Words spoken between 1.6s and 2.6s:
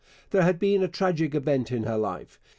in her life.